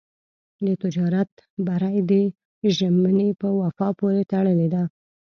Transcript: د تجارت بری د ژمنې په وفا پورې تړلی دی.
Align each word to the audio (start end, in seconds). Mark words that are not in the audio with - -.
د 0.65 0.67
تجارت 0.83 1.31
بری 1.67 1.97
د 2.09 2.11
ژمنې 2.77 3.29
په 3.41 3.47
وفا 3.61 3.87
پورې 3.99 4.21
تړلی 4.31 4.67
دی. 4.73 4.83